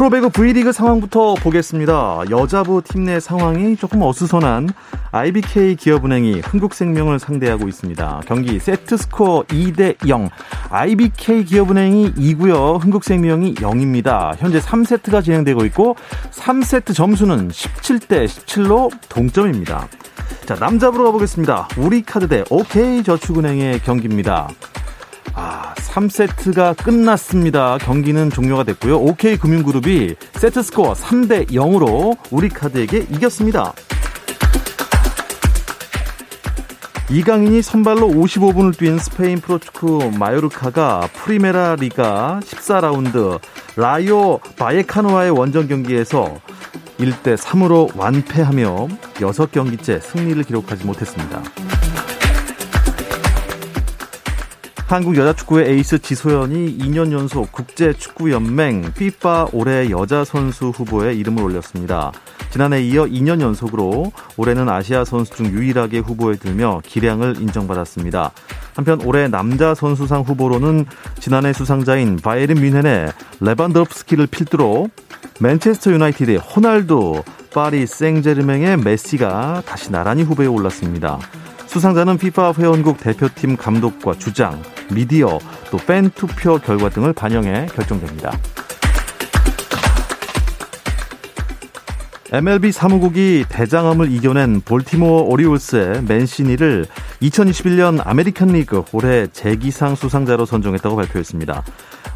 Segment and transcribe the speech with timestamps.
[0.00, 2.22] 프로배구 V리그 상황부터 보겠습니다.
[2.30, 4.70] 여자부 팀 내 상황이 조금 어수선한
[5.12, 8.22] IBK 기업은행이 흥국생명을 상대하고 있습니다.
[8.24, 10.30] 경기 세트 스코어 2대 0.
[10.70, 12.82] IBK 기업은행이 2고요.
[12.82, 14.34] 흥국생명이 0입니다.
[14.38, 15.96] 현재 3세트가 진행되고 있고
[16.30, 19.86] 3세트 점수는 17대 17로 동점입니다.
[20.46, 21.68] 자, 남자부로 가보겠습니다.
[21.76, 24.48] 우리카드 대 OK저축은행의 경기입니다.
[25.34, 27.78] 아, 3세트가 끝났습니다.
[27.78, 28.96] 경기는 종료가 됐고요.
[28.96, 33.72] OK 금융그룹이 세트 스코어 3대 0으로 우리카드에게 이겼습니다.
[37.10, 43.40] 이강인이 선발로 55분을 뛴 스페인 프로축구 마요르카가 프리메라 리가 14라운드
[43.74, 46.38] 라이오 바예카노와의 원정 경기에서
[47.00, 51.42] 1대 3으로 완패하며 6경기째 승리를 기록하지 못했습니다.
[54.90, 62.10] 한국 여자축구의 에이스 지소연이 2년 연속 국제축구연맹 FIFA 올해 여자 선수 후보에 이름을 올렸습니다.
[62.50, 68.32] 지난해 이어 2년 연속으로 올해는 아시아 선수 중 유일하게 후보에 들며 기량을 인정받았습니다.
[68.74, 70.86] 한편 올해 남자 선수상 후보로는
[71.20, 73.12] 지난해 수상자인 바이에른 뮌헨의
[73.42, 74.88] 레반도프스키를 필두로
[75.38, 77.22] 맨체스터 유나이티드의 호날두,
[77.54, 81.20] 파리 생제르맹의 메시가 다시 나란히 후보에 올랐습니다.
[81.70, 84.60] 수상자는 FIFA 회원국 대표팀 감독과 주장,
[84.92, 85.38] 미디어,
[85.70, 88.36] 또 팬 투표 결과 등을 반영해 결정됩니다.
[92.32, 96.86] MLB 사무국이 대장암을 이겨낸 볼티모어 오리올스의 맨시니를
[97.22, 101.62] 2021년 아메리칸 리그 올해 재기상 수상자로 선정했다고 발표했습니다.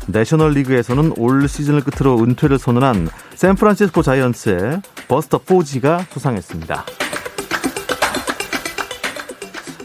[0.09, 7.04] 내셔널 리그에서는 올 시즌을 끝으로 은퇴를 선언한 샌프란시스코 자이언츠의 버스터 포지가 수상했습니다.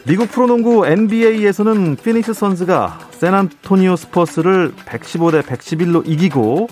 [0.10, 6.68] 미국 프로농구 NBA에서는 피닉스 선즈가 샌안토니오 스퍼스를 115대 111로 이기고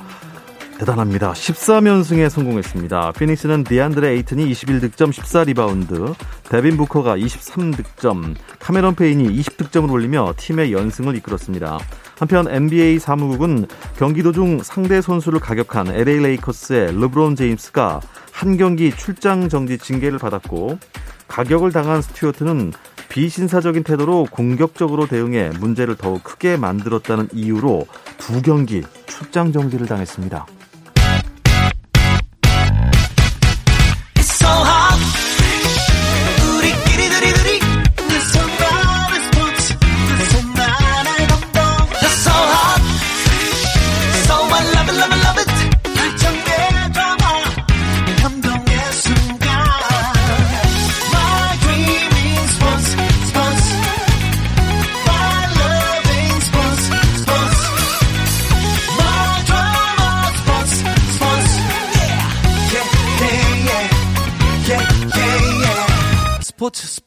[0.79, 1.33] 대단합니다.
[1.33, 3.11] 14연승에 성공했습니다.
[3.11, 6.15] 피닉스는 디안드레 에이튼이 21득점 14리바운드,
[6.49, 11.77] 데빈 부커가 23득점, 카메론 페인이 20득점을 올리며 팀의 연승을 이끌었습니다.
[12.17, 13.67] 한편 NBA 사무국은
[13.99, 20.17] 경기 도 중 상대 선수를 가격한 LA 레이커스의 르브론 제임스가 한 경기 출장 정지 징계를
[20.17, 20.79] 받았고
[21.27, 22.73] 가격을 당한 스튜어트는
[23.09, 30.45] 비신사적인 태도로 공격적으로 대응해 문제를 더욱 크게 만들었다는 이유로 두 경기 출장 정지를 당했습니다.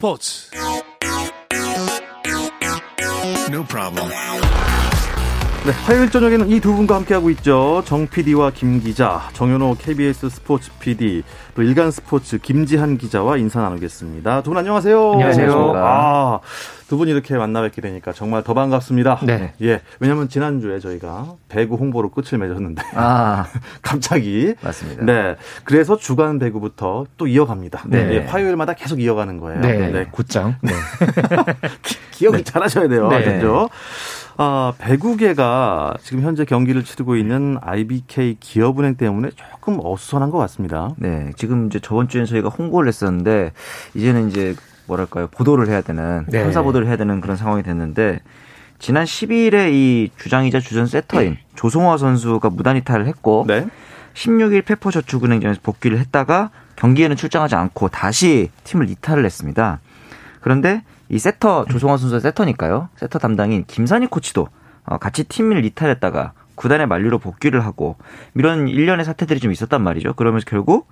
[0.00, 0.50] 스포츠
[3.48, 4.39] No problem.
[5.63, 7.83] 네, 화요일 저녁에는 이 두 분과 함께하고 있죠.
[7.85, 11.21] 정 PD와 김 기자, 정현호 KBS 스포츠 PD,
[11.53, 14.41] 또 일간 스포츠 김지한 기자와 인사 나누겠습니다.
[14.41, 15.11] 두 분 안녕하세요.
[15.13, 15.73] 안녕하세요.
[15.77, 16.39] 아,
[16.87, 19.19] 두 분 이렇게 만나 뵙게 되니까 정말 더 반갑습니다.
[19.23, 19.53] 네.
[19.61, 19.81] 예.
[19.99, 22.81] 왜냐면 지난주에 저희가 배구 홍보로 끝을 맺었는데.
[22.95, 23.45] 아.
[23.83, 24.55] 갑자기.
[24.61, 25.03] 맞습니다.
[25.05, 25.35] 네.
[25.63, 27.83] 그래서 주간 배구부터 또 이어갑니다.
[27.85, 28.15] 네.
[28.15, 29.61] 예, 화요일마다 계속 이어가는 거예요.
[29.61, 29.91] 네.
[29.91, 30.05] 네.
[30.11, 30.55] 곧장.
[30.63, 30.73] 네.
[32.13, 32.43] 기억을 네.
[32.43, 33.07] 잘 하셔야 돼요.
[33.09, 33.23] 네.
[33.23, 33.69] 그죠?
[34.43, 40.95] 아, 배구계가 지금 현재 경기를 치르고 있는 IBK 기업은행 때문에 조금 어수선한 것 같습니다.
[40.97, 41.31] 네.
[41.35, 43.51] 지금 이제 저번 주엔 저희가 홍보를 했었는데
[43.93, 44.55] 이제는 이제
[44.87, 46.41] 뭐랄까요 보도를 해야 되는 네.
[46.41, 48.21] 탐사 보도를 해야 되는 그런 상황이 됐는데
[48.79, 53.67] 지난 12일에 이 주장이자 주전 세터인 조성화 선수가 무단 이탈을 했고 네.
[54.15, 59.81] 16일 페퍼저축은행전에서 복귀를 했다가 경기에는 출장하지 않고 다시 팀을 이탈을 했습니다.
[60.39, 62.87] 그런데 이 세터 조성화 선수의 세터니까요.
[62.95, 64.47] 세터 담당인 김산희 코치도
[64.85, 67.97] 어, 같이 팀을 이탈했다가 구단의 만류로 복귀를 하고
[68.33, 70.13] 이런 일련의 사태들이 좀 있었단 말이죠.
[70.13, 70.87] 그러면서 결국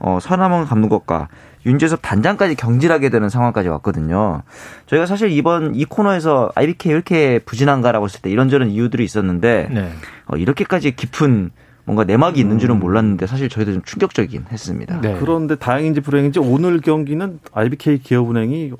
[0.00, 1.28] 어, 서남원 감독과
[1.66, 4.42] 윤재섭 단장까지 경질하게 되는 상황까지 왔거든요.
[4.86, 9.92] 저희가 사실 이번 이 코너에서 IBK 왜 이렇게 부진한가라고 했을 때 이런저런 이유들이 있었는데 네.
[10.26, 11.50] 어, 이렇게까지 깊은
[11.84, 12.80] 뭔가 내막이 있는 줄은 음.
[12.80, 15.00] 몰랐는데 사실 저희도 좀 충격적이긴 했습니다.
[15.00, 15.16] 네.
[15.20, 18.72] 그런데 다행인지 불행인지 오늘 경기는 IBK 기업은행이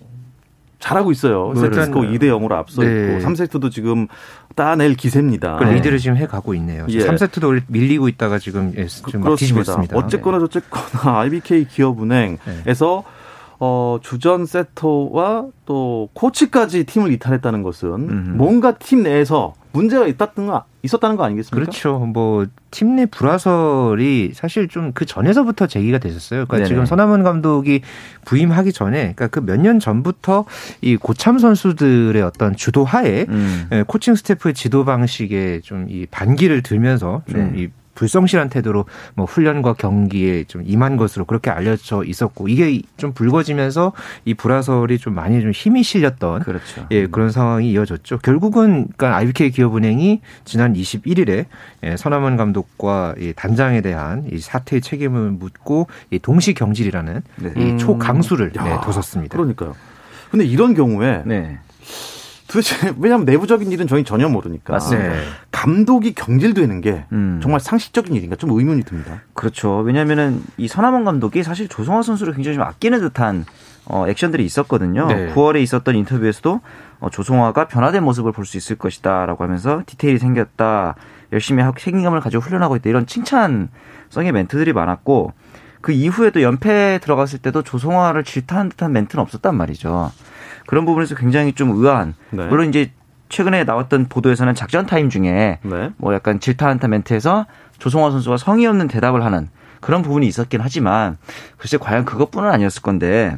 [0.81, 1.55] 잘하고 있어요.
[1.55, 2.89] 세트스코 2대 0으로 앞서 네.
[3.19, 4.09] 있고 3세트도 지금
[4.57, 5.59] 따낼 기세입니다.
[5.59, 6.87] 그 리드를 지금 해 가고 있네요.
[6.89, 7.01] 예.
[7.01, 9.97] 3세트도 밀리고 있다가 지금 예, 좀 뒤지고 있습니다.
[9.97, 10.45] 어쨌거나 네.
[10.47, 13.21] 저쨌거나 IBK 기업은행에서 네.
[13.63, 18.31] 어, 주전 세터와 또 코치까지 팀을 이탈했다는 것은 음흠.
[18.37, 21.57] 뭔가 팀 내에서 문제가 있었던 거, 있었다는 거 아니겠습니까?
[21.71, 21.99] 그렇죠.
[21.99, 26.47] 뭐, 팀 내 불화설이 사실 좀 그 전에서부터 제기가 됐었어요.
[26.47, 26.69] 그러니까 네네.
[26.69, 27.83] 지금 서남원 감독이
[28.25, 30.45] 부임하기 전에, 그러니까 그 몇 년 전부터
[30.81, 33.67] 이 고참 선수들의 어떤 주도하에 음.
[33.73, 37.69] 예, 코칭 스태프의 지도 방식에 좀 이 반기를 들면서 좀이 네.
[37.95, 43.93] 불성실한 태도로 뭐 훈련과 경기에 좀 임한 것으로 그렇게 알려져 있었고 이게 좀 불거지면서
[44.25, 46.87] 이 불화설이 좀 많이 좀 힘이 실렸던 그렇죠.
[46.91, 48.19] 예, 그런 상황이 이어졌죠.
[48.19, 51.47] 결국은 그러니까 IBK 기업은행이 지난 21일에
[51.83, 57.53] 예, 서남원 감독과 이 단장에 대한 이 사태의 책임을 묻고 이 동시 경질이라는 네.
[57.57, 59.37] 이 초강수를 네, 뒀었습니다.
[59.37, 59.75] 그러니까요.
[60.31, 61.59] 근데 이런 경우에 네.
[62.51, 65.09] 도대체 왜냐하면 내부적인 일은 저희 전혀 모르니까 맞습니다.
[65.09, 65.21] 네.
[65.53, 67.39] 감독이 경질되는 게 음.
[67.43, 69.23] 정말 상식적인 일인가 좀 의문이 듭니다.
[69.35, 69.79] 그렇죠.
[69.79, 73.45] 왜냐하면은 이 서남원 감독이 사실 조성화 선수를 굉장히 좀 아끼는 듯한
[73.87, 75.07] 어, 액션들이 있었거든요.
[75.07, 75.33] 네.
[75.33, 76.61] 9월에 있었던 인터뷰에서도
[77.01, 80.97] 어, 조송화가 변화된 모습을 볼 수 있을 것이다라고 하면서 디테일이 생겼다.
[81.33, 82.91] 열심히 하고 책임감을 가지고 훈련하고 있다.
[82.91, 85.33] 이런 칭찬성의 멘트들이 많았고
[85.81, 90.11] 그 이후에도 연패에 들어갔을 때도 조송화를 질타한 듯한 멘트는 없었단 말이죠.
[90.71, 92.15] 그런 부분에서 굉장히 좀 의아한.
[92.31, 92.47] 네.
[92.47, 92.93] 물론 이제
[93.29, 95.91] 최근에 나왔던 보도에서는 작전 타임 중에 네.
[95.97, 97.47] 뭐 약간 질타 한타 멘트에서
[97.81, 99.49] 조송화 선수가 성의 없는 대답을 하는
[99.81, 101.17] 그런 부분이 있었긴 하지만
[101.59, 103.37] 글쎄 과연 그것뿐은 아니었을 건데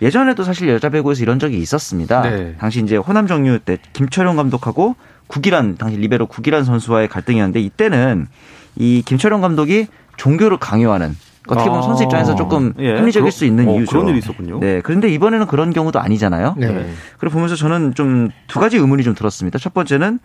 [0.00, 2.22] 예전에도 사실 여자 배구에서 이런 적이 있었습니다.
[2.22, 2.54] 네.
[2.60, 4.94] 당시 이제 호남 정유 때 김철용 감독하고
[5.26, 8.28] 국이란 당시 리베로 국이란 선수와의 갈등이었는데 이때는
[8.76, 11.16] 이 김철용 감독이 종교를 강요하는
[11.48, 11.82] 어떻게 보면 아.
[11.82, 12.96] 선수 입장에서 조금 예.
[12.96, 13.90] 합리적일 수 있는 어, 이유죠.
[13.90, 14.60] 그런 일이 있었군요.
[14.60, 14.80] 네.
[14.82, 16.54] 그런데 이번에는 그런 경우도 아니잖아요.
[16.58, 16.90] 네.
[17.18, 19.58] 그래 보면서 저는 좀 두 가지 의문이 좀 들었습니다.
[19.58, 20.18] 첫 번째는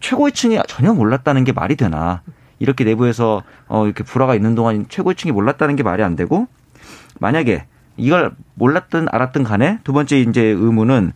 [0.00, 2.22] 최고위층이 전혀 몰랐다는 게 말이 되나?
[2.58, 6.46] 이렇게 내부에서 어 이렇게 불화가 있는 동안 최고위층이 몰랐다는 게 말이 안 되고
[7.18, 7.64] 만약에
[7.96, 11.12] 이걸 몰랐든 알았든 간에 두 번째 이제 의문은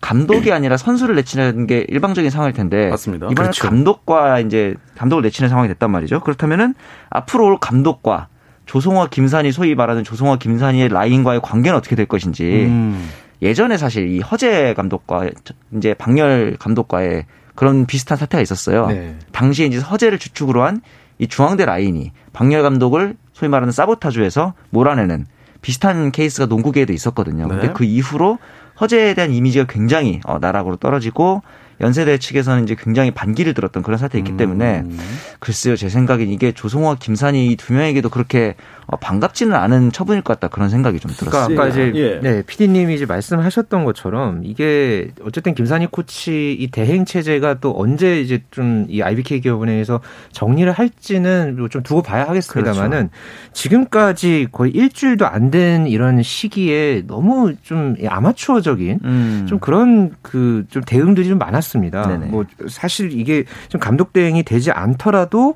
[0.00, 3.26] 감독이 아니라 선수를 내치는 게 일방적인 상황일 텐데 맞습니다.
[3.26, 3.68] 이번에 그렇죠.
[3.68, 6.20] 감독과 이제 감독을 내치는 상황이 됐단 말이죠.
[6.20, 6.74] 그렇다면은
[7.10, 8.28] 앞으로 올 감독과
[8.70, 13.10] 조성화 김산이 소위 말하는 조성화 김산이의 라인과의 관계는 어떻게 될 것인지 음.
[13.42, 15.28] 예전에 사실 이 허재 감독과
[15.76, 17.26] 이제 박열 감독과의
[17.56, 18.86] 그런 비슷한 사태가 있었어요.
[18.86, 19.16] 네.
[19.32, 20.80] 당시에 이제 허재를 주축으로 한
[21.20, 25.26] 이 중앙대 라인이 박열 감독을 소위 말하는 사보타주에서 몰아내는
[25.60, 27.46] 비슷한 케이스가 농구계에도 있었거든요.
[27.46, 27.54] 네.
[27.54, 28.38] 근데 그 이후로
[28.80, 31.42] 허재에 대한 이미지가 굉장히 어, 나락으로 떨어지고
[31.80, 34.98] 연세대 측에서는 이제 굉장히 반기를 들었던 그런 사태였기 때문에 음.
[35.38, 38.54] 글쎄요 제 생각엔 이게 조성호와 김산이 이두 명에게도 그렇게
[38.86, 41.46] 어, 반갑지는 않은 처분일 것 같다 그런 생각이 좀 들었어요.
[41.46, 42.20] 그러니까 아까 이제 예.
[42.20, 48.42] 네, PD님이 이제 말씀하셨던 것처럼 이게 어쨌든 김산희 코치 이 대행 체제가 또 언제 이제
[48.50, 50.00] 좀 이 IBK 기업은행에서
[50.32, 53.10] 정리를 할지는 좀 두고 봐야 하겠습니다만은 그렇죠.
[53.52, 59.46] 지금까지 거의 일주일도 안 된 이런 시기에 너무 좀 아마추어적인 음.
[59.48, 61.80] 좀 그런 그 좀 대응들이 좀 많았 어요.
[61.80, 62.06] 같습니다.
[62.06, 62.26] 네네.
[62.26, 65.54] 뭐 사실 이게 좀 감독 대행이 되지 않더라도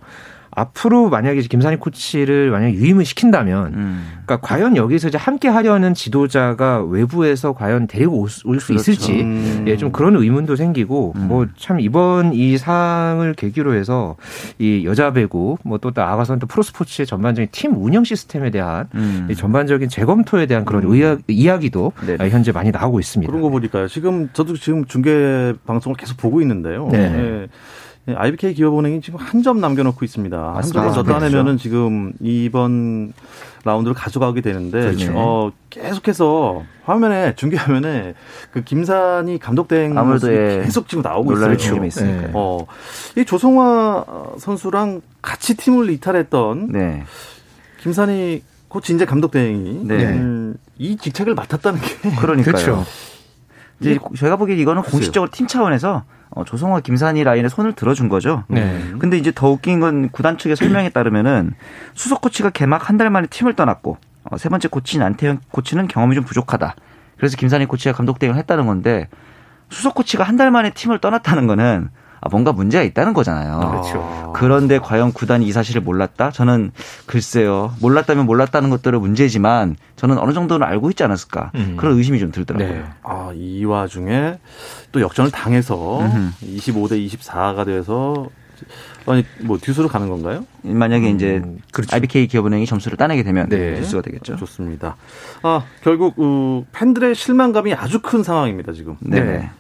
[0.55, 4.07] 앞으로 만약에 김산희 코치를 만약 유임을 시킨다면, 음.
[4.25, 8.75] 그러니까 과연 여기서 이제 함께 하려는 지도자가 외부에서 과연 데리고 올수 그렇죠.
[8.75, 9.65] 있을지, 음.
[9.67, 11.29] 예, 좀 그런 의문도 생기고, 음.
[11.29, 14.17] 뭐참 이번 이 상을 계기로 해서
[14.59, 19.29] 이 여자 배구, 뭐또 나아가서는 또 프로스포츠의 전반적인 팀 운영 시스템에 대한 음.
[19.37, 20.93] 전반적인 재검토에 대한 그런 음.
[20.93, 22.31] 의학, 이야기도 네네.
[22.31, 23.31] 현재 많이 나오고 있습니다.
[23.31, 23.89] 그런 거 보니까요.
[23.89, 26.89] 지금 저도 지금 중계 방송을 계속 보고 있는데요.
[26.91, 27.11] 네.
[27.11, 27.47] 네.
[28.07, 30.55] IBK 예, 기업은행이 지금 한 점 남겨놓고 있습니다.
[30.55, 33.13] 한 점을 더 따내면은 지금 이번
[33.65, 35.13] 라운드를 가져가게 되는데 그렇죠.
[35.15, 38.15] 어, 계속해서 화면에 중계 화면에
[38.51, 40.63] 그 김산이 감독 대행 아무래도 예.
[40.65, 41.57] 계속 지금 나오고 있어요.
[41.57, 42.27] 지금 있으니까.
[42.27, 42.31] 네.
[42.35, 42.67] 어,
[43.17, 44.05] 이 조성화
[44.39, 47.05] 선수랑 같이 팀을 이탈했던 네.
[47.81, 50.05] 김산이 코치 이제 감독 대행이 네.
[50.09, 52.53] 음, 이 직책을 맡았다는 게 그러니까요.
[52.53, 52.85] 그렇죠.
[53.81, 56.05] 이제 저희가 보기에 이거는 공식적으로 팀 차원에서
[56.35, 58.45] 어, 조성화 김산이 라인에 손을 들어준 거죠.
[58.49, 58.81] 네.
[58.99, 61.53] 근데 이제 더 웃긴 건 구단 측의 설명에 따르면은
[61.95, 66.15] 수석 코치가 개막 한 달 만에 팀을 떠났고 어, 세 번째 코치인 안태현 코치는 경험이
[66.15, 66.75] 좀 부족하다.
[67.17, 69.09] 그래서 김산희 코치가 감독 대행을 했다는 건데
[69.71, 73.71] 수석 코치가 한 달 만에 팀을 떠났다는 거는 아, 뭔가 문제가 있다는 거잖아요.
[73.71, 74.33] 그렇죠.
[74.35, 76.31] 그런데 과연 구단이 이 사실을 몰랐다?
[76.31, 76.73] 저는
[77.07, 77.75] 글쎄요.
[77.81, 81.53] 몰랐다면 몰랐다는 것들은 문제지만 저는 어느 정도는 알고 있지 않았을까?
[81.55, 81.77] 음.
[81.79, 82.69] 그런 의심이 좀 들더라고요.
[82.69, 82.85] 네.
[83.03, 84.39] 아, 이 와중에
[84.93, 86.31] 또 역전을 당해서 음흠.
[86.57, 88.29] 25대 24가 돼서
[89.07, 90.47] 아니 뭐 듀스로 가는 건가요?
[90.63, 91.95] 만약에 이제 음, 그렇죠.
[91.95, 93.73] IBK 기업은행이 점수를 따내게 되면 네.
[93.73, 94.37] 뉴스가 되겠죠.
[94.37, 94.97] 좋습니다.
[95.43, 98.97] 아 결국 어, 팬들의 실망감이 아주 큰 상황입니다 지금.
[99.01, 99.21] 네.
[99.21, 99.51] 네.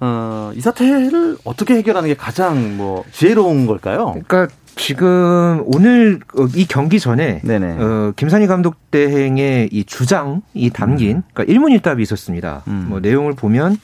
[0.00, 4.12] 어, 이 사태를 어떻게 해결하는 게 가장 뭐 지혜로운 걸까요?
[4.12, 7.76] 그러니까 지금 오늘 어, 이 경기 전에 네네.
[7.78, 12.62] 어, 김산희 감독 대행의 이 주장이 담긴 그러니까 일문일답이 있었습니다.
[12.68, 12.86] 음.
[12.88, 13.76] 뭐 내용을 보면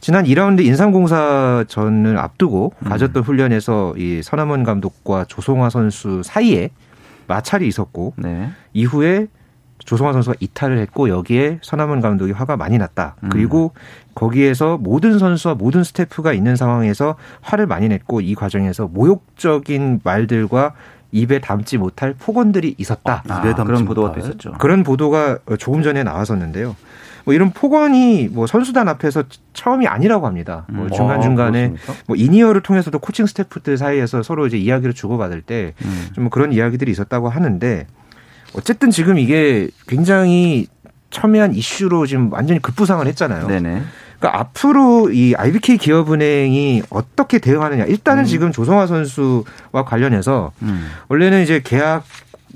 [0.00, 2.88] 지난 2라운드 인삼공사전을 앞두고 음.
[2.88, 6.70] 가졌던 훈련에서 이 서남원 감독과 조성화 선수 사이에
[7.26, 8.50] 마찰이 있었고 네.
[8.74, 9.28] 이후에
[9.78, 13.16] 조송화 선수가 이탈을 했고 여기에 서남원 감독이 화가 많이 났다.
[13.22, 13.28] 음.
[13.30, 13.72] 그리고
[14.14, 20.74] 거기에서 모든 선수와 모든 스태프가 있는 상황에서 화를 많이 냈고 이 과정에서 모욕적인 말들과
[21.12, 23.22] 입에 담지 못할 폭언들이 있었다.
[23.28, 24.22] 아, 입에 담지 그런 보도가 못할.
[24.22, 24.52] 또 있었죠.
[24.58, 26.74] 그런 보도가 조금 전에 나왔었는데요.
[27.24, 30.66] 뭐 이런 폭언이 뭐 선수단 앞에서 처음이 아니라고 합니다.
[30.68, 30.90] 뭐 음.
[30.90, 31.92] 중간 중간에 아?
[32.06, 36.08] 뭐 in-ear를 통해서도 코칭 스태프들 사이에서 서로 이제 이야기를 주고받을 때 음.
[36.14, 37.86] 좀 그런 이야기들이 있었다고 하는데
[38.56, 40.66] 어쨌든 지금 이게 굉장히
[41.10, 43.46] 첨예한 이슈로 지금 완전히 급부상을 했잖아요.
[43.46, 43.82] 네네.
[44.24, 47.84] 그러니까 앞으로 이 IBK 기업은행이 어떻게 대응하느냐.
[47.84, 50.88] 일단은 지금 조성화 선수와 관련해서 음.
[51.08, 52.04] 원래는 이제 계약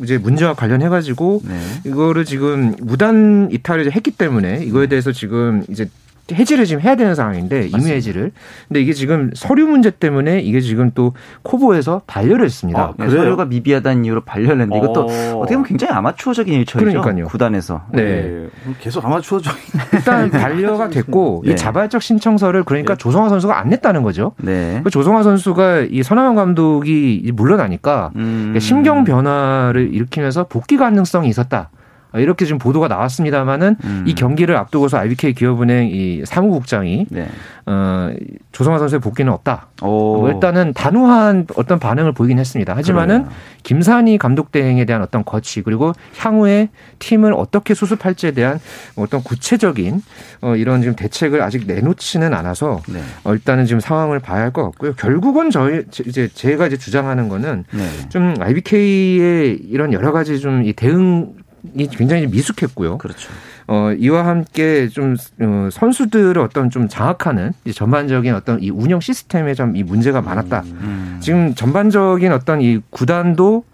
[0.02, 1.60] 이제 문제와 관련해 가지고 네.
[1.84, 5.90] 이거를 지금 무단 이탈을 했기 때문에 이거에 대해서 지금 이제
[6.32, 8.32] 해지를 지금 해야 되는 상황인데 임의 해지를.
[8.68, 12.80] 근데 이게 지금 서류 문제 때문에 이게 지금 또 코보에서 반려를 했습니다.
[12.80, 13.08] 아, 네?
[13.08, 15.38] 서류가 미비하다는 이유로 반려했는데 이것도 어.
[15.38, 17.00] 어떻게 보면 굉장히 아마추어적인 일처리죠.
[17.00, 17.26] 그러니까요.
[17.26, 17.82] 구단에서.
[17.92, 18.02] 네.
[18.02, 18.48] 예,
[18.80, 19.60] 계속 아마추어적인
[19.94, 21.52] 일단 반려가 됐고 네.
[21.52, 24.32] 이 자발적 신청서를 그러니까 조성화 선수가 안 냈다는 거죠.
[24.38, 24.80] 네.
[24.84, 28.54] 그 조성화 선수가 이 선화원 감독이 물러나니까 음.
[28.58, 31.70] 심경 변화를 일으키면서 복귀 가능성이 있었다.
[32.14, 34.04] 이렇게 지금 보도가 나왔습니다만은 음.
[34.06, 37.28] 이 경기를 앞두고서 IBK 기업은행 이 사무국장이 네.
[37.66, 38.10] 어,
[38.52, 39.68] 조성화 선수의 복귀는 없다.
[39.82, 40.20] 오.
[40.20, 42.74] 뭐 일단은 단호한 어떤 반응을 보이긴 했습니다.
[42.74, 43.38] 하지만은 그러네요.
[43.62, 48.58] 김산희 감독 대행에 대한 어떤 거치 그리고 향후에 팀을 어떻게 수습할지에 대한
[48.96, 50.00] 어떤 구체적인
[50.40, 53.00] 어, 이런 지금 대책을 아직 내놓지는 않아서 네.
[53.24, 54.94] 어, 일단은 지금 상황을 봐야 할 것 같고요.
[54.94, 58.08] 결국은 저희 제- 이제 제가 이제 주장하는 거는 네.
[58.08, 61.34] 좀 IBK의 이런 여러 가지 좀 이 대응
[61.74, 62.98] 이 굉장히 미숙했고요.
[62.98, 63.30] 그렇죠.
[63.66, 69.54] 어, 이와 함께 좀 어, 선수들을 어떤 좀 장악하는 이 전반적인 어떤 이 운영 시스템에
[69.54, 70.62] 좀 이 문제가 많았다.
[70.66, 71.18] 음.
[71.20, 73.64] 지금 전반적인 어떤 이 구단도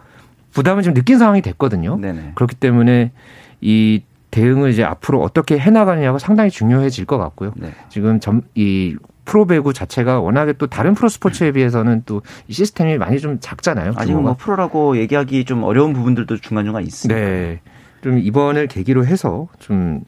[0.52, 1.96] 부담을 좀 느낀 상황이 됐거든요.
[1.96, 2.32] 네네.
[2.34, 3.12] 그렇기 때문에
[3.60, 7.52] 이 대응을 이제 앞으로 어떻게 해나가느냐가 상당히 중요해질 것 같고요.
[7.56, 7.72] 네.
[7.88, 13.38] 지금 점, 이 프로배구 자체가 워낙에 또 다른 프로 스포츠에 비해서는 또이 시스템이 많이 좀
[13.40, 13.92] 작잖아요.
[13.96, 14.34] 아직은 뭐.
[14.34, 17.18] 프로라고 얘기하기 좀 어려운 부분들도 중간중간 있습니다.
[17.18, 17.60] 네.
[18.04, 20.02] 좀 이번을 계기로 해서 좀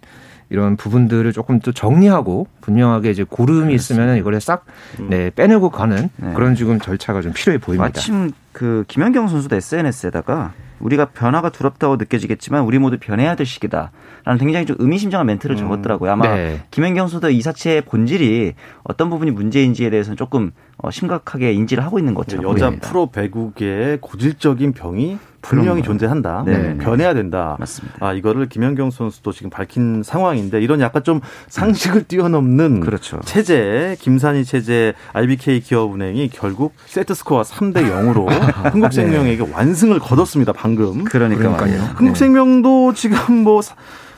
[0.51, 4.67] 이런 부분들을 조금 또 정리하고 분명하게 이제 고름이 있으면 이걸 싹
[5.09, 6.33] 네, 빼내고 가는 네.
[6.35, 7.85] 그런 지금 절차가 좀 필요해 보입니다.
[7.85, 13.93] 마침 그 김연경 선수도 SNS에다가 우리가 변화가 두렵다고 느껴지겠지만 우리 모두 변해야 될 시기다.
[14.25, 16.13] 라는 굉장히 좀 의미심장한 멘트를 적었더라고요.
[16.13, 16.61] 아마 네.
[16.71, 18.53] 김연경 선수도 이 사체의 본질이
[18.85, 22.89] 어떤 부분이 문제인지에 대해서는 조금 어, 심각하게 인지를 하고 있는 것처럼 여자 보입니다.
[22.89, 25.81] 프로 배구계의 고질적인 병이 분명히.
[25.83, 26.43] 존재한다.
[26.45, 26.77] 네.
[26.77, 27.57] 변해야 된다.
[27.61, 27.97] 맞습니다.
[28.05, 33.21] 아 이거를 김연경 선수도 지금 밝힌 상황인데 이런 약간 좀 상식을 뛰어넘는 그렇죠.
[33.25, 38.27] 체제 김산희 체제 IBK 기업은행이 결국 세트 스코어 3대 0으로
[38.75, 40.53] 흥국생명에게 완승을 거뒀습니다.
[40.53, 41.05] 방금.
[41.05, 41.49] 그러니까.
[41.51, 41.81] 말이에요.
[41.97, 43.77] 흥국생명도 지금 뭐 사-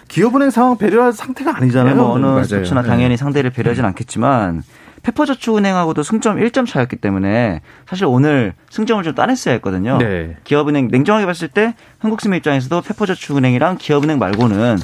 [0.08, 1.94] 기업은행 상황 배려할 상태가 네, 아니잖아요.
[1.94, 2.42] 뭐 어느.
[2.44, 2.88] 스포츠나 네.
[2.88, 4.62] 당연히 상대를 배려하진 않겠지만
[5.08, 9.98] 페퍼저축은행하고도 승점 1점 차였기 때문에 사실 오늘 승점을 좀 따냈어야 했거든요.
[9.98, 10.36] 네.
[10.44, 14.76] 기업은행 냉정하게 봤을 때 한국생명 입장에서도 페퍼저축은행이랑 기업은행 말고는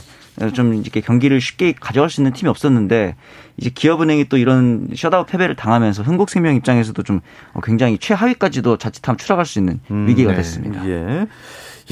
[0.53, 3.15] 좀 이렇게 경기를 쉽게 가져갈 수 있는 팀이 없었는데
[3.57, 7.21] 이제 기업은행이 또 이런 셧아웃 패배를 당하면서 흥국생명 입장에서도 좀
[7.63, 10.39] 굉장히 최하위까지도 자칫하면 추락할 수 있는 음, 위기가 네.
[10.39, 10.89] 됐습니다.
[10.89, 11.27] 예.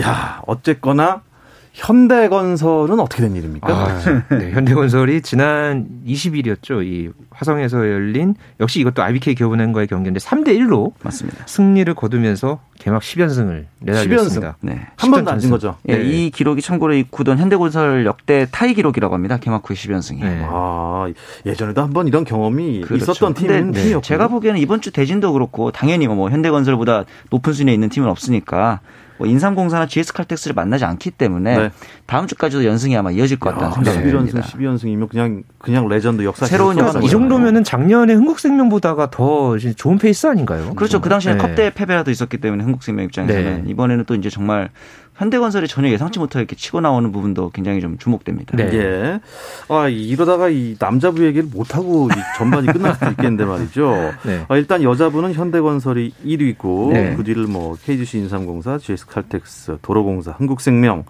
[0.00, 1.22] 야, 어쨌거나
[1.72, 3.66] 현대건설은 어떻게 된 일입니까?
[3.72, 3.98] 아,
[4.36, 4.50] 네.
[4.52, 6.84] 현대건설이 지난 20일이었죠.
[6.84, 11.44] 이 화성에서 열린 역시 이것도 IBK 기업은행과의 경기인데 3대 1로 맞습니다.
[11.46, 14.56] 승리를 거두면서 개막 10연승을 내달렸습니다.
[14.60, 14.80] 네.
[14.96, 15.76] 한 번도 안진 거죠.
[15.88, 16.04] 예, 네.
[16.04, 19.38] 이 기록이 참고로 이 구단 현대건설 역대 타이 기록이라고 합니다.
[19.38, 20.20] 개막 후 10연승이.
[20.20, 20.42] 네.
[20.44, 21.06] 아,
[21.46, 23.02] 예전에도 한 번 이런 경험이 그렇죠.
[23.04, 24.02] 있었던 팀은 팀이었고.
[24.02, 28.80] 제가 보기에는 이번 주 대진도 그렇고 당연히 뭐 현대건설보다 높은 순위에 있는 팀은 없으니까
[29.22, 31.70] 뭐 인삼공사나 GS칼텍스를 만나지 않기 때문에 네.
[32.06, 34.48] 다음 주까지도 연승이 아마 이어질 것 같다는 생각이 11연승, 듭니다.
[34.48, 37.08] 12연승이면 그냥 그냥 레전드 역사 새로운 역사 이.
[37.08, 40.74] 정도면은 작년에 흥국생명보다가 더 좋은 페이스 아닌가요?
[40.74, 41.00] 그렇죠.
[41.00, 41.38] 그 당시에 네.
[41.38, 43.70] 컵대 패배라도 있었기 때문에 흥국생명 입장에서는 네.
[43.70, 44.70] 이번에는 또 이제 정말
[45.16, 48.56] 현대건설이 전혀 예상치 못하게 이렇게 치고 나오는 부분도 굉장히 좀 주목됩니다.
[48.56, 48.70] 네.
[48.72, 49.20] 예.
[49.68, 54.12] 아, 이러다가 이 남자부 얘기를 못하고 이 전반이 끝날 수도 있겠는데 말이죠.
[54.24, 54.44] 네.
[54.48, 57.14] 아, 일단 여자부는 현대건설이 1위고 네.
[57.14, 61.04] 그 뒤를 뭐 KGC 인삼공사, GS칼텍스, 도로공사, 한국생명,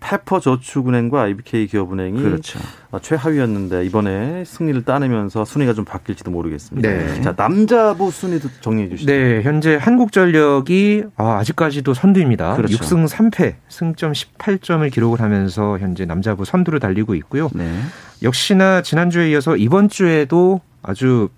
[0.00, 2.58] 페퍼저축은행과 IBK 기업은행이 그렇죠.
[2.90, 6.88] 아, 최하위였는데 이번에 승리를 따내면서 순위가 좀 바뀔지도 모르겠습니다.
[6.88, 7.20] 네.
[7.20, 9.10] 자 남자부 순위도 정리해 주시죠.
[9.10, 12.56] 네, 현재 한국전력이 아, 아직까지도 선두입니다.
[12.56, 12.76] 그렇죠.
[12.76, 17.50] 6승 3패, 승점 18점을 기록을 하면서 현재 남자부 선두를 달리고 있고요.
[17.54, 17.80] 네.
[18.22, 21.28] 역시나 지난주에 이어서 이번 주에도 아주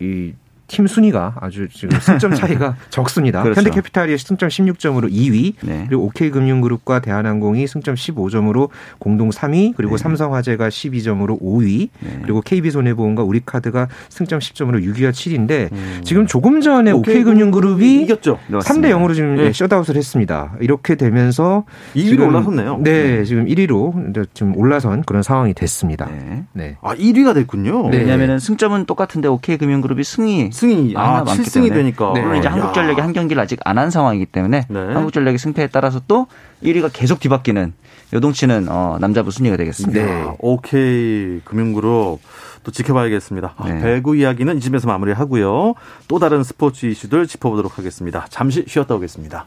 [0.00, 0.32] 이
[0.72, 3.42] 팀 순위가 아주 지금 승점 차이가 적습니다.
[3.42, 3.58] 그렇죠.
[3.60, 5.84] 현대캐피탈이 승점 16점으로 2위, 네.
[5.86, 10.02] 그리고 OK금융그룹과 대한항공이 승점 15점으로 공동 3위, 그리고 네.
[10.02, 12.18] 삼성화재가 12점으로 5위, 네.
[12.22, 16.00] 그리고 KB손해보험과 우리카드가 승점 10점으로 6위와 7위인데 음.
[16.04, 18.38] 지금 조금 전에 OK금융그룹이 이겼죠.
[18.48, 18.88] 삼 맞습니다.
[18.88, 19.52] 대 0으로 지금 네.
[19.52, 20.54] 셧아웃을 했습니다.
[20.60, 21.64] 이렇게 되면서
[21.94, 22.78] 2위로 지금- 올라섰네요.
[22.82, 26.06] 네, 지금 1위로 이제 지금 올라선 그런 상황이 됐습니다.
[26.06, 26.44] 네.
[26.54, 26.76] 네.
[26.80, 27.90] 아 1위가 됐군요.
[27.90, 27.98] 네.
[27.98, 31.74] 왜냐하면 승점은 똑같은데 OK 금융그룹이 승리 승이 아 하나 많기 7승이 때문에.
[31.74, 32.12] 되니까.
[32.14, 32.20] 네.
[32.22, 32.52] 물론 이제 야.
[32.52, 34.78] 한국전력이 한 경기를 아직 안 한 상황이기 때문에 네.
[34.78, 36.28] 한국전력의 승패에 따라서 또
[36.62, 37.72] 1위가 계속 뒤바뀌는
[38.14, 40.04] 요동치는 어, 남자부 순위가 되겠습니다.
[40.04, 40.22] 네.
[40.22, 42.20] 아, 오케이 금융그룹
[42.62, 43.54] 또 지켜봐야겠습니다.
[43.56, 43.80] 아, 네.
[43.80, 45.74] 배구 이야기는 이쯤에서 마무리하고요.
[46.06, 48.26] 또 다른 스포츠 이슈들 짚어보도록 하겠습니다.
[48.30, 49.46] 잠시 쉬었다 오겠습니다.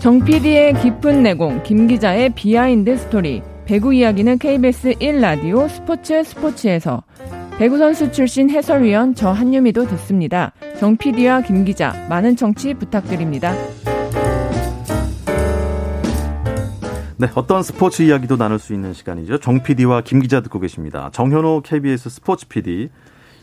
[0.00, 3.42] 정 PD의 깊은 내공, 김 기자의 비하인드 스토리.
[3.66, 7.02] 배구 이야기는 KBS 1라디오 스포츠 스포츠에서
[7.56, 10.52] 배구 선수 출신 해설위원 저 한유미도 듣습니다.
[10.78, 13.54] 정 PD와 김 기자 많은 청취 부탁드립니다.
[17.16, 19.38] 네, 어떤 스포츠 이야기도 나눌 수 있는 시간이죠.
[19.38, 21.08] 정 PD와 김 기자 듣고 계십니다.
[21.14, 22.90] 정현호 KBS 스포츠 PD,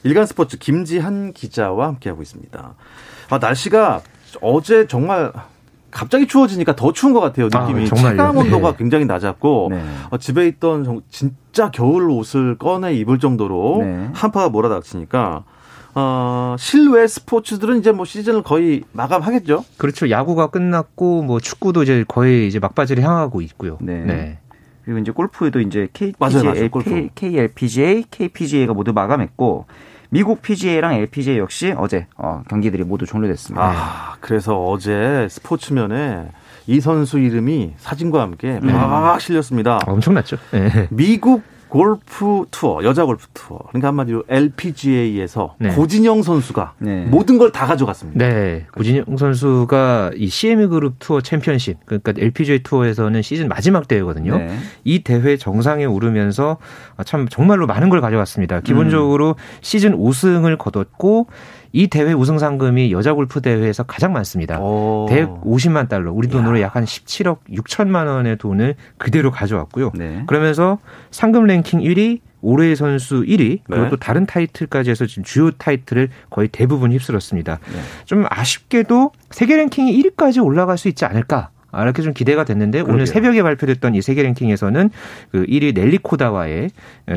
[0.04, 2.76] 일간 스포츠 김지한 기자와 함께하고 있습니다.
[3.30, 4.02] 아, 날씨가
[4.42, 5.32] 어제 정말
[5.92, 7.50] 갑자기 추워지니까 더 추운 것 같아요.
[7.54, 7.96] 느낌이 아?
[7.96, 8.78] 체감 온도가 네.
[8.78, 9.84] 굉장히 낮았고 네.
[10.10, 14.10] 어, 집에 있던 정- 진짜 겨울 옷을 꺼내 입을 정도로 네.
[14.14, 15.44] 한파가 몰아닥치니까
[15.94, 19.66] 어, 실외 스포츠들은 이제 뭐 시즌을 거의 마감하겠죠.
[19.78, 20.10] 그렇죠.
[20.10, 23.78] 야구가 끝났고 뭐 축구도 이제 거의 이제 막바지를 향하고 있고요.
[23.82, 24.38] 네.
[24.86, 27.10] 그리고 이제 골프에도 이제 KPGA, 맞아요, 맞아요, 골프.
[27.14, 29.66] KLPGA, KPGA가 모두 마감했고
[30.14, 33.64] 미국 PGA랑 LPGA 역시 어제 어, 경기들이 모두 종료됐습니다.
[33.66, 36.28] 아, 그래서 어제 스포츠면에
[36.68, 39.76] 이 선수 이름이 사진과 함께 막 실렸습니다.
[39.76, 40.36] 아, 엄청났죠.
[40.52, 40.88] 네.
[40.92, 43.58] 미국 골프 투어, 여자 골프 투어.
[43.70, 45.70] 그러니까 한마디로 LPGA에서 네.
[45.70, 47.06] 고진영 선수가 네.
[47.06, 48.20] 모든 걸 다 가져갔습니다.
[48.28, 54.38] 네, 고진영 선수가 이 CM 그룹 투어 챔피언십, 그러니까 LPGA 투어에서는 시즌 마지막 대회거든요.
[54.38, 54.50] 네.
[54.84, 56.58] 이 대회 정상에 오르면서
[56.98, 58.60] 아, 참 정말로 많은 걸 가져갔습니다.
[58.60, 61.28] 기본적으로 시즌 5승을 거뒀고
[61.74, 64.60] 이 대회 우승 상금이 여자 골프 대회에서 가장 많습니다.
[64.60, 65.08] 오.
[65.10, 69.92] 150만 달러, 우리 돈으로 약 한 17억 6천만 원의 돈을 그대로 가져왔고요.
[69.96, 70.24] 네.
[70.28, 70.80] 그러면서
[71.12, 73.90] 상금 랭킹 1위, 올해의 선수 1위, 그리고 네.
[73.90, 77.60] 또 다른 타이틀까지 해서 지금 주요 타이틀을 거의 대부분 휩쓸었습니다.
[77.62, 77.80] 네.
[78.06, 81.50] 좀 아쉽게도 세계 랭킹이 1위까지 올라갈 수 있지 않을까.
[81.74, 83.06] 아, 이렇게 좀 기대가 됐는데 오늘 그러게요.
[83.06, 84.90] 새벽에 발표됐던 이 세계 랭킹에서는
[85.32, 86.70] 그 1위 넬리코다와의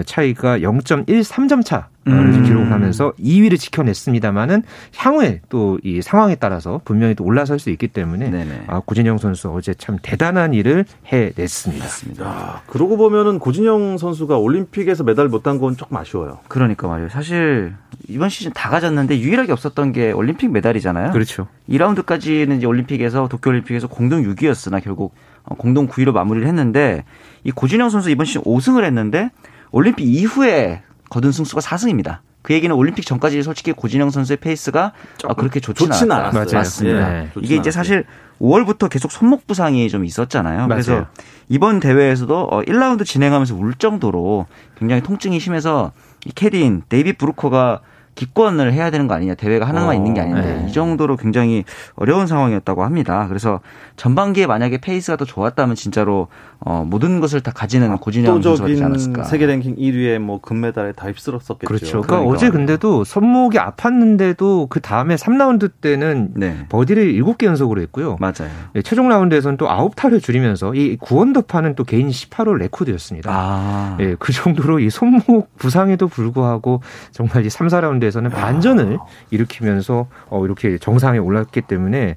[0.07, 2.43] 차이가 0.13점 차 음.
[2.45, 4.63] 기록을 하면서 2위를 지켜냈습니다만은
[4.97, 8.65] 향후에 또 이 상황에 따라서 분명히 또 올라설 수 있기 때문에 네네.
[8.69, 11.85] 아, 고진영 선수 어제 참 대단한 일을 해냈습니다.
[11.85, 12.25] 맞습니다.
[12.25, 16.39] 야, 그러고 보면은 고진영 선수가 올림픽에서 메달 못딴 건 조금 아쉬워요.
[16.49, 17.11] 그러니까 말이에요.
[17.11, 17.75] 사실
[18.09, 21.13] 이번 시즌 다 가졌는데 유일하게 없었던 게 올림픽 메달이잖아요.
[21.13, 21.49] 그렇죠.
[21.69, 25.15] 2라운드까지는 이제 올림픽에서 도쿄올림픽에서 공동 6위였으나 결국
[25.45, 27.05] 어, 공동 9위로 마무리를 했는데
[27.43, 29.31] 이 고진영 선수 이번 시즌 5승을 했는데
[29.71, 32.19] 올림픽 이후에 거둔 승수가 4승입니다.
[32.43, 34.93] 그 얘기는 올림픽 전까지 솔직히 고진영 선수의 페이스가
[35.27, 36.29] 아, 그렇게 좋지는 좋진 않았다.
[36.29, 36.45] 않았어요.
[36.45, 36.59] 맞아요.
[36.59, 37.09] 맞습니다.
[37.09, 37.31] 네.
[37.33, 37.71] 좋진 이게 이제.
[37.71, 38.05] 사실
[38.41, 40.69] 5월부터 계속 손목 부상이 좀 있었잖아요.
[40.69, 41.07] 그래서.
[41.49, 44.47] 이번 대회에서도 어, 1라운드 진행하면서 울 정도로
[44.79, 45.93] 굉장히 통증이 심해서
[46.27, 47.81] 이 캐디인 데이비 브루커가
[48.15, 50.67] 기권을 해야 되는 거 아니냐 대회가 하나만 어, 있는 게 아닌데 네.
[50.69, 53.27] 이 정도로 굉장히 어려운 상황이었다고 합니다.
[53.29, 53.61] 그래서
[53.97, 56.29] 전반기에 만약에 페이스가 더 좋았다면 진짜로
[56.61, 59.25] 어, 모든 것을 다 가지는 고진영 선수가 되지 않았을까.
[59.25, 61.67] 세계 랭킹 1위에 뭐 금메달에 다 휩쓸었었겠죠.
[61.67, 61.87] 그렇죠.
[62.01, 62.51] 그러니까 그러니까 어제.
[62.51, 68.17] 근데도 손목이 아팠는데도 그 다음에 3라운드 때는 네 버디를 7개 연속으로 했고요.
[68.21, 68.51] 맞아요.
[68.73, 73.31] 네, 최종 라운드에서는 또 9타를 줄이면서 이 9언더파는 또 개인 18호 레코드였습니다.
[73.33, 76.81] 아 예, 그 정도로 이 손목 부상에도 불구하고
[77.13, 78.99] 정말 이 3, 4라운드 에 라운드에서는 반전을
[79.31, 82.17] 일으키면서 어, 이렇게 정상에 올랐기 때문에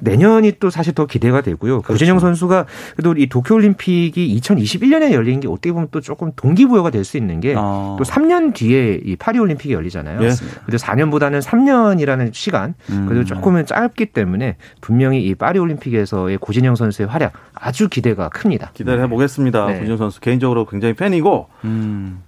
[0.00, 1.82] 내년이 또 사실 더 기대가 되고요.
[1.82, 1.92] 그렇죠.
[1.92, 2.66] 고진영 선수가
[2.96, 7.58] 그래도 이 도쿄올림픽이 2021년에 열린 게 어떻게 보면 또 조금 동기부여가 될 수 있는 게또
[7.58, 7.96] 어.
[8.02, 10.22] 3년 뒤에 이 파리올림픽이 열리잖아요.
[10.22, 10.30] 예.
[10.66, 13.06] 그래도 4년보다는 3년이라는 시간 음.
[13.06, 18.70] 그래도 조금은 짧기 때문에 분명히 이 파리올림픽에서의 고진영 선수의 활약 아주 기대가 큽니다.
[18.74, 19.66] 기대를 해보겠습니다.
[19.66, 19.78] 네.
[19.78, 22.22] 고진영 선수 개인적으로 굉장히 팬이고 음.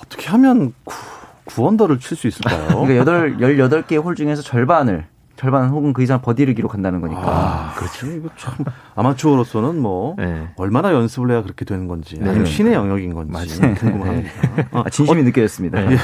[0.00, 0.94] 어떻게 하면 구,
[1.46, 2.66] 9언더를 칠 수 있을까요?
[2.68, 7.20] 그러니까 여덟 18개 홀 중에서 절반을 절반 혹은 그 이상 버디를 기록한다는 거니까.
[7.24, 8.06] 아, 그렇죠.
[8.06, 8.54] 이거 참
[8.94, 10.48] 아마추어로서는 뭐 네.
[10.56, 12.28] 얼마나 연습을 해야 그렇게 되는 건지 네.
[12.30, 14.30] 아니면 신의 영역인 건지 궁금합니다.
[14.72, 15.80] 어, 아, 진심이 느껴졌습니다.
[15.80, 15.96] 네.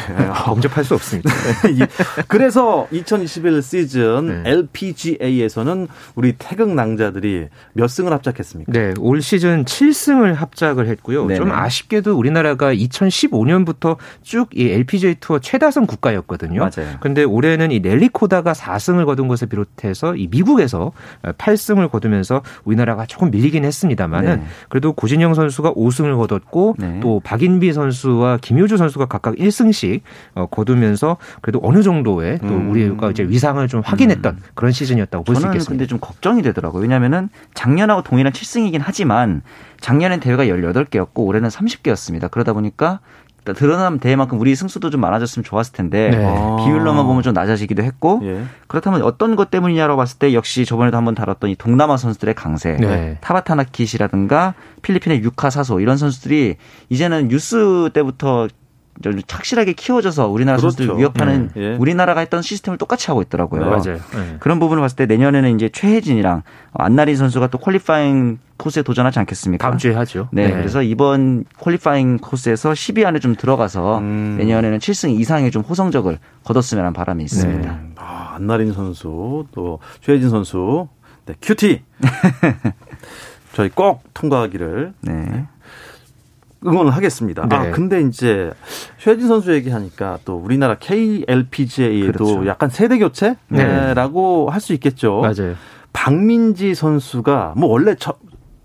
[0.45, 1.31] 범접할 수 없습니다.
[1.71, 1.81] 이-
[2.29, 4.51] 그래서 2021 시즌 네.
[4.51, 8.73] LPGA에서는 우리 태극 낭자들이 몇 승을 합작했습니까?
[8.73, 11.27] 네, 올 시즌 7승을 합작을 했고요.
[11.27, 11.39] 네네.
[11.39, 16.61] 좀 아쉽게도 우리나라가 2015년부터 쭉 이 LPGA 투어 최다승 국가였거든요.
[16.61, 16.97] 맞아요.
[17.01, 23.65] 근데 올해는 이 넬리코다가 4승을 거둔 것을 비롯해서 이 미국에서 8승을 거두면서 우리나라가 조금 밀리긴
[23.65, 24.45] 했습니다만은 네.
[24.69, 26.99] 그래도 고진영 선수가 5승을 거뒀고 네.
[27.01, 30.01] 또 박인비 선수와 김효주 선수가 각각 1승씩
[30.35, 32.71] 어, 거두면서 그래도 어느 정도의 또 음.
[32.71, 35.71] 우리가 이제 위상을 좀 확인했던 그런 시즌이었다고 볼수 저는 있겠습니다.
[35.71, 36.83] 근데 좀 걱정이 되더라고요.
[36.83, 39.43] 왜냐면은 작년하고 동일한 7승이긴 하지만
[39.81, 42.31] 작년엔 대회가 18개였고 올해는 30개였습니다.
[42.31, 43.01] 그러다 보니까
[43.45, 46.25] 드러난 대회만큼 우리 승수도 좀 많아졌으면 좋았을 텐데 네.
[46.25, 46.57] 아.
[46.65, 48.45] 비율로만 보면 좀 낮아지기도 했고 예.
[48.69, 53.19] 그렇다면 어떤 것 때문이냐라고 봤을 때 역시 저번에도 한번 다뤘던 이 동남아 선수들의 강세, 네.
[53.21, 56.57] 타바타나킷이라든가 필리핀의 유카 사소 이런 선수들이
[56.89, 58.49] 이제는 유스 때부터
[59.03, 60.77] 좀 착실하게 키워져서 우리나라 그렇죠.
[60.77, 61.63] 선수들 위협하는 네.
[61.63, 61.77] 예.
[61.77, 63.63] 우리나라가 했던 시스템을 똑같이 하고 있더라고요.
[63.63, 64.01] 네, 맞아요.
[64.15, 64.37] 네.
[64.41, 69.67] 그런 부분을 봤을 때 내년에는 이제 최혜진이랑 안나린 선수가 또 qualifying 코스에 도전하지 않겠습니까?
[69.67, 70.29] 다음 주에 하죠.
[70.33, 74.37] 네, 그래서 이번 qualifying 코스에서 10위 안에 좀 들어가서 음.
[74.39, 77.73] 내년에는 7승 이상의 좀 호성적을 거뒀으면 하는 바람이 있습니다.
[77.73, 77.79] 네.
[77.97, 80.89] 아, 안나린 선수 또 최혜진 선수
[81.27, 81.83] 네, QT
[83.55, 85.13] 저희 꼭 통과하기를 네.
[86.67, 87.47] 응원을 하겠습니다.
[87.51, 87.71] 아 네.
[87.71, 88.51] 근데 이제
[88.99, 92.47] 최혜진 선수 얘기하니까 또 우리나라 KLPGA에도 그렇죠.
[92.47, 93.01] 약간 세대 네.
[93.01, 95.21] 교체라고 할수 있겠죠.
[95.21, 95.55] 맞아요.
[95.93, 98.15] 박민지 선수가 뭐 원래 저,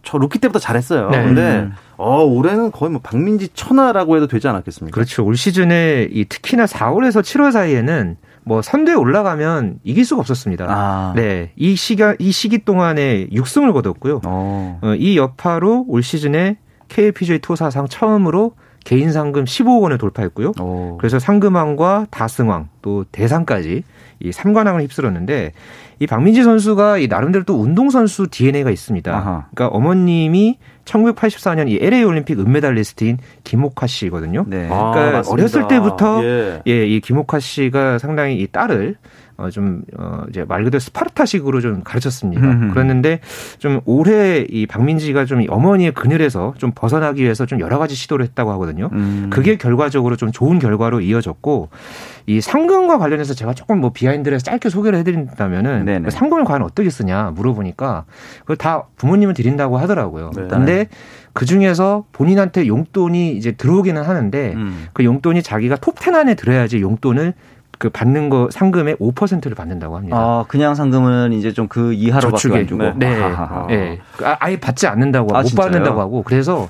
[0.04, 1.10] 저 루키 때부터 잘했어요.
[1.10, 1.24] 네.
[1.24, 1.74] 근데 음.
[1.98, 4.94] 어 올해는 거의 뭐 박민지 천하라고 해도 되지 않았겠습니까?
[4.94, 5.26] 그렇죠.
[5.26, 10.68] 올 시즌에 이 특히나 4월에서 7월 사이에는 뭐 선두에 올라가면 이길 수가 없었습니다.
[10.70, 11.14] 아.
[11.16, 14.22] 네, 이 시가 이 시기 동안에 6승을 거뒀고요.
[14.26, 14.80] 어.
[14.82, 16.58] 어, 이 여파로 올 시즌에
[16.88, 20.54] KLPGA 투어 사상 처음으로 개인 상금 15억 원을 돌파했고요.
[20.62, 20.98] 오.
[20.98, 23.84] 그래서 상금왕과 다승왕 또 대상까지
[24.22, 25.52] 이 3관왕을 휩쓸었는데
[26.00, 29.14] 이 박민지 선수가 이 나름대로 또 운동 선수 DNA가 있습니다.
[29.14, 29.48] 아하.
[29.54, 34.46] 그러니까 어머님이 1984년 이 LA 올림픽 은메달리스트인 김옥화 씨거든요.
[34.48, 34.70] 네.
[34.72, 35.32] 아, 그러니까 맞습니다.
[35.34, 36.62] 어렸을 때부터 예.
[36.68, 38.96] 예, 이 김옥화 씨가 상당히 이 딸을
[39.38, 42.42] 어, 좀, 어, 이제 말 그대로 스파르타식으로 좀 가르쳤습니다.
[42.42, 42.72] 음.
[42.72, 43.20] 그랬는데
[43.60, 48.52] 좀 올해 이 박민지가 좀 어머니의 그늘에서 좀 벗어나기 위해서 좀 여러 가지 시도를 했다고
[48.54, 48.90] 하거든요.
[48.94, 49.30] 음.
[49.30, 51.70] 그게 결과적으로 좀 좋은 결과로 이어졌고
[52.26, 56.06] 이 상금과 관련해서 제가 조금 뭐 비하인드를 짧게 소개를 해드린다면은 네네.
[56.06, 58.06] 그 상금을 과연 어떻게 쓰냐 물어보니까
[58.42, 60.32] 그걸 다 부모님을 드린다고 하더라고요.
[60.36, 60.48] 네.
[60.48, 60.88] 근데
[61.34, 64.88] 그 중에서 본인한테 용돈이 이제 들어오기는 하는데 음.
[64.94, 67.36] 그 용돈이 자기가 톱10 안에 들어야지 용돈을
[67.78, 70.18] 그 받는 거 상금의 5%를 받는다고 합니다.
[70.18, 72.54] 아, 그냥 상금은 이제 좀 그 이하로밖에.
[72.54, 72.84] 안 주고.
[72.84, 72.94] 네.
[72.96, 73.22] 네.
[73.22, 73.68] 아하하.
[73.72, 74.00] 예.
[74.24, 75.66] 아, 아예 받지 않는다고 아, 못 진짜요?
[75.66, 76.70] 받는다고 하고 그래서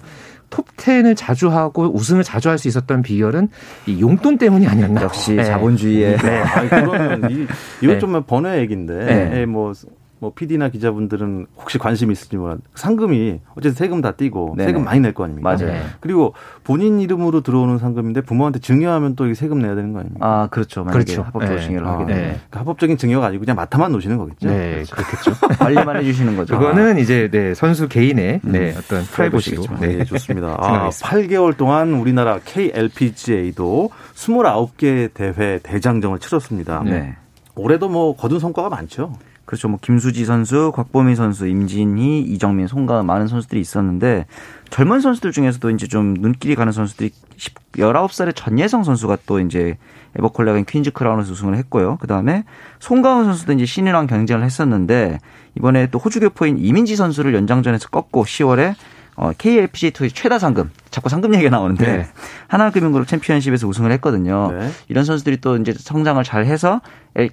[0.50, 3.50] 톱10을 자주 하고 우승을 자주 할 수 있었던 비결은
[3.86, 5.02] 이 용돈 때문이 아니었나.
[5.04, 5.44] 역시 네.
[5.44, 6.40] 자본주의의 네.
[6.42, 7.46] 아니, 그러면 이,
[7.82, 8.00] 이거 네.
[8.00, 9.42] 좀 번외 얘기인데, 네.
[9.42, 9.74] 예, 뭐,
[10.20, 12.58] 뭐, PD나 기자분들은 혹시 관심이 있을지 몰라.
[12.76, 14.70] 상금이 어쨌든 세금 다 떼고 네네.
[14.70, 15.50] 세금 많이 낼 거 아닙니까?
[15.50, 15.68] 맞아요.
[15.74, 15.82] 네.
[16.00, 20.26] 그리고 본인 이름으로 들어오는 상금인데 부모한테 증여하면 또 세금 내야 되는 거 아닙니까?
[20.26, 20.84] 아, 그렇죠.
[20.84, 21.22] 만약에 그렇죠.
[21.24, 21.66] 합법적으로 네.
[21.68, 22.14] 증여를 아, 하게 네.
[22.14, 24.48] 되면 그러니까 합법적인 증여가 아니고 그냥 맡아만 놓으시는 거겠죠?
[24.50, 25.32] 네, 그렇겠죠.
[25.60, 26.58] 관리만 해 주시는 거죠.
[26.58, 28.52] 그거는 이제 네, 선수 개인의 음.
[28.52, 29.62] 네, 어떤 프라이버시로.
[29.64, 29.80] 프라이버시겠지만.
[29.82, 29.98] 네.
[29.98, 30.48] 네, 좋습니다.
[30.60, 31.38] 아, 생각했습니다.
[31.40, 36.82] 8개월 동안 우리나라 KLPGA도 29개 대회 대장정을 치렀습니다.
[36.86, 37.16] 네.
[37.56, 39.14] 올해도 뭐 거둔 성과가 많죠.
[39.48, 39.70] 그렇죠.
[39.70, 44.26] 뭐 김수지 선수, 곽보미 선수, 임진희, 이정민, 송가은 많은 선수들이 있었는데
[44.70, 49.78] 젊은 선수들 중에서도 이제 좀 눈길이 가는 선수들이 10, 19살의 전예성 선수가 또 이제
[50.18, 51.96] 에버콜레간 퀸즈 크라운에서 우승을 했고요.
[52.02, 52.44] 그다음에
[52.80, 55.20] 송가은 선수도 이제 신인왕 경쟁을 했었는데
[55.58, 58.76] 이번에 또 호주 교포인 이민지 선수를 연장전에서 꺾고 10월에
[59.18, 62.08] 어, KLPGA 투어의 최다 상금, 자꾸 상금 얘기가 나오는데 네.
[62.48, 64.52] 하나금융그룹 챔피언십에서 우승을 했거든요.
[64.52, 64.70] 네.
[64.90, 66.82] 이런 선수들이 또 이제 성장을 잘 해서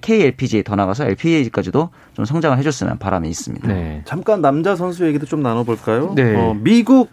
[0.01, 3.67] KLPGA 더 나가서 LPGA까지도 좀 성장을 해줬으면 바람이 있습니다.
[3.67, 4.01] 네.
[4.05, 6.13] 잠깐 남자 선수 얘기도 좀 나눠볼까요?
[6.15, 6.35] 네.
[6.35, 7.11] 어, 미국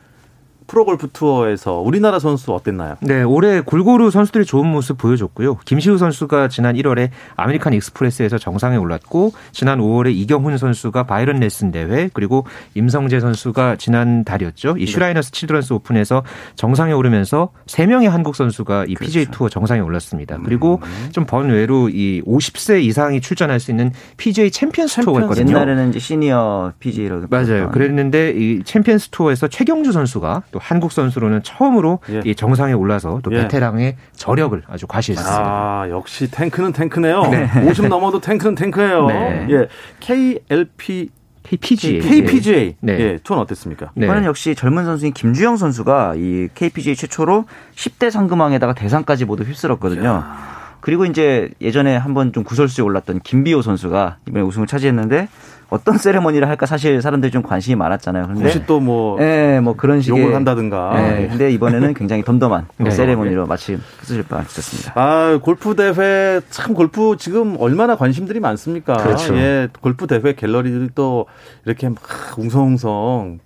[0.67, 2.97] 프로골프 투어에서 우리나라 선수 어땠나요?
[3.01, 5.57] 네, 올해 골고루 선수들이 좋은 모습 보여줬고요.
[5.65, 12.11] 김시우 선수가 지난 1월에 아메리칸 익스프레스에서 정상에 올랐고 지난 5월에 이경훈 선수가 바이런 넬슨 대회
[12.13, 14.77] 그리고 임성재 선수가 지난 달이었죠.
[14.79, 14.93] 이 네.
[14.93, 16.23] 슈라이너스 칠드런스 오픈에서
[16.57, 19.39] 정상에 오르면서 3명의 한국 선수가 이 PGA 그렇죠.
[19.39, 20.39] 투어 정상에 올랐습니다.
[20.45, 21.09] 그리고 음.
[21.13, 25.51] 좀 번외로 이 50세 이상이 출전할 수 있는 PGA 챔피언스 투어가 있거든요.
[25.57, 27.71] 옛날에는 이제 시니어 PGA라고 맞아요.
[27.71, 32.21] 그랬는데 이 챔피언스 투어에서 최경주 선수가 또 한국 선수로는 처음으로 예.
[32.25, 33.43] 이 정상에 올라서 또 예.
[33.43, 35.43] 베테랑의 저력을 아주 과시했습니다.
[35.43, 37.23] 아, 역시 탱크는 탱크네요.
[37.29, 37.49] 네.
[37.69, 39.07] 50 넘어도 탱크는 탱크예요.
[39.07, 39.47] 네.
[39.51, 39.69] 예.
[39.99, 41.11] KLP
[41.43, 42.01] KPGA.
[42.01, 42.77] KPGA.
[42.81, 43.01] 네.
[43.01, 43.91] 예, 투어 어땠습니까?
[43.95, 44.07] 네.
[44.07, 50.09] 이번엔 역시 젊은 선수인 김주영 선수가 이 KPGA 최초로 10대 상금왕에다가 대상까지 모두 휩쓸었거든요.
[50.09, 50.53] 야.
[50.81, 55.29] 그리고 이제 예전에 한번 좀 구설수에 올랐던 김비호 선수가 이번에 우승을 차지했는데
[55.73, 58.27] 어떤 세레머니를 할까 사실 사람들이 좀 관심이 많았잖아요.
[58.27, 60.93] 근데 혹시 또뭐 예, 뭐 그런 식의 욕을 한다든가.
[61.23, 62.91] 예, 근데 이번에는 굉장히 덤덤한 네.
[62.91, 64.93] 세레머니로 마치 끝을 뻔했습니다.
[64.95, 68.99] 아, 골프 대회 참 골프 지금 얼마나 관심들이 많습니까?
[68.99, 69.35] 그렇죠.
[69.37, 71.25] 예, 골프 대회 갤러리들이 또
[71.65, 71.99] 이렇게 막
[72.37, 73.39] 웅성웅성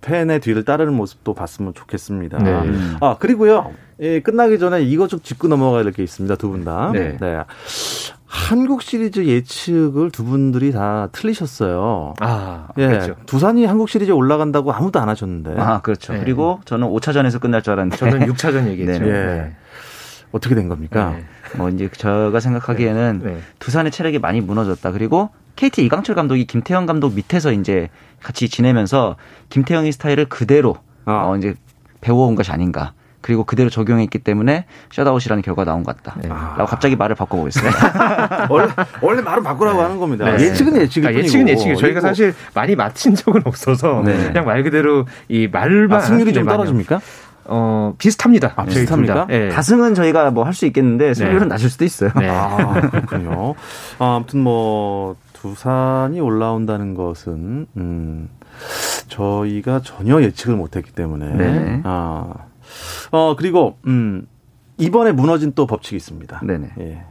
[0.00, 2.38] 팬의 뒤를 따르는 모습도 봤으면 좋겠습니다.
[2.38, 2.52] 네.
[3.00, 3.72] 아, 그리고요.
[4.00, 6.36] 예, 끝나기 전에 이거 좀 짚고 넘어가야 될 게 있습니다.
[6.36, 6.90] 두 분 다.
[6.92, 7.16] 네.
[7.20, 7.38] 네.
[8.28, 12.14] 한국 시리즈 예측을 두 분들이 다 틀리셨어요.
[12.20, 12.86] 아, 예.
[12.86, 13.16] 그렇죠.
[13.24, 15.54] 두산이 한국 시리즈 올라간다고 아무도 안 하셨는데.
[15.56, 16.12] 아, 그렇죠.
[16.12, 16.20] 네.
[16.20, 17.96] 그리고 저는 5차전에서 끝날 줄 알았는데.
[17.96, 19.04] 저는 6차전 얘기했죠.
[19.04, 19.10] 네.
[19.10, 19.56] 네.
[20.30, 21.16] 어떻게 된 겁니까?
[21.16, 21.24] 네.
[21.56, 23.38] 뭐 이제 제가 생각하기에는 네.
[23.60, 24.92] 두산의 체력이 많이 무너졌다.
[24.92, 27.88] 그리고 KT 이강철 감독이 김태형 감독 밑에서 이제
[28.22, 29.16] 같이 지내면서
[29.48, 31.28] 김태형의 스타일을 그대로 아.
[31.28, 31.54] 어, 이제
[32.02, 32.92] 배워온 것이 아닌가.
[33.20, 36.18] 그리고 그대로 적용했기 때문에 셧아웃이라는 결과가 나온 것 같다.
[36.20, 36.28] 네.
[36.28, 38.46] 라고 갑자기 말을 바꿔보겠습니다.
[38.50, 38.68] 원래,
[39.02, 39.82] 원래 말을 바꾸라고 네.
[39.84, 40.24] 하는 겁니다.
[40.36, 40.44] 네.
[40.44, 44.16] 예측은 예측이 아, 예측은 예측이 저희가 사실 많이 맞힌 적은 없어서 네.
[44.28, 47.00] 그냥 말 그대로 이 말만 아, 승률이 좀 떨어집니까?
[47.50, 48.52] 어, 비슷합니다.
[48.56, 49.26] 아, 비슷합니까?
[49.26, 49.48] 네.
[49.48, 51.46] 다승은 저희가 뭐 할 수 있겠는데 승률은 네.
[51.46, 52.10] 낮을 수도 있어요.
[52.16, 52.28] 네.
[52.28, 53.54] 아, 그렇군요.
[53.98, 58.28] 아, 아무튼 뭐 두산이 올라온다는 것은 음,
[59.08, 61.80] 저희가 전혀 예측을 못했기 때문에 네.
[61.84, 62.26] 아,
[63.10, 64.26] 어 그리고 음,
[64.76, 66.40] 이번에 무너진 또 법칙이 있습니다.
[66.44, 66.70] 네네.
[66.80, 67.04] 예.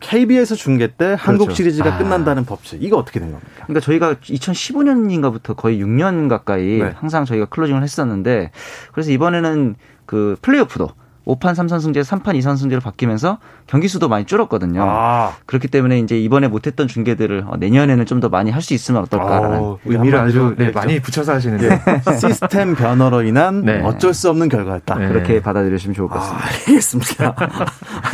[0.00, 1.22] KBS 중계 때 그렇죠.
[1.22, 1.98] 한국 시리즈가 아.
[1.98, 3.64] 끝난다는 법칙 이거 어떻게 된 겁니까?
[3.66, 6.92] 그러니까 저희가 2015년인가부터 거의 6년 가까이 네.
[6.94, 8.50] 항상 저희가 클로징을 했었는데
[8.92, 10.90] 그래서 이번에는 그 플레이오프도
[11.26, 14.82] 5판 3선 승제 3판 2선 승제로 바뀌면서 경기 수도 많이 줄었거든요.
[14.86, 15.32] 아.
[15.46, 19.58] 그렇기 때문에 이제 이번에 못했던 중계들을 어, 내년에는 좀 더 많이 할 수 있으면 어떨까라는
[19.60, 22.02] 어, 의미를 아주 네, 많이 붙여서 하시는데 네.
[22.18, 23.80] 시스템 변화로 인한 네.
[23.82, 24.94] 어쩔 수 없는 결과였다.
[24.94, 25.08] 네.
[25.08, 26.44] 그렇게 받아들이시면 좋을 것 같습니다.
[26.44, 27.34] 아, 알겠습니다.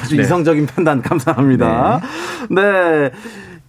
[0.03, 0.23] 아주 네.
[0.23, 2.01] 이성적인 판단 감사합니다.
[2.51, 3.11] 네.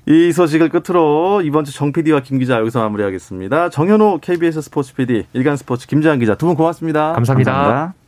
[0.05, 3.69] 이 소식을 끝으로 이번 주 정 PD와 김 기자 여기서 마무리하겠습니다.
[3.69, 7.13] 정현호 KBS 스포츠 PD, 일간 스포츠 김재환 기자 두 분 고맙습니다.
[7.13, 7.51] 감사합니다.
[7.53, 8.02] 감사합니다.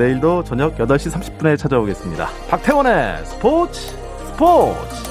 [0.00, 2.26] 내일도 저녁 8시 30분에 찾아오겠습니다.
[2.48, 3.80] 박태원의 스포츠
[4.32, 5.10] 스포츠